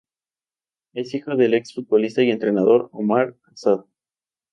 [0.93, 3.81] Es hijo del ex futbolista y entrenador Omar Asad.